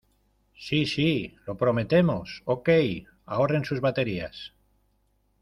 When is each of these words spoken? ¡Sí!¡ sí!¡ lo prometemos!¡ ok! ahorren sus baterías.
¡Sí!¡ 0.65 0.85
sí!¡ 0.87 1.35
lo 1.45 1.55
prometemos!¡ 1.57 2.41
ok! 2.45 2.69
ahorren 3.27 3.63
sus 3.65 3.81
baterías. 3.81 4.51